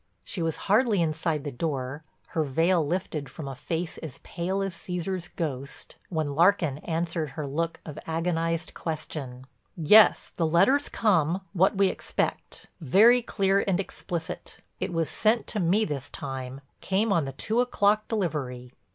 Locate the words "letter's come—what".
10.47-11.77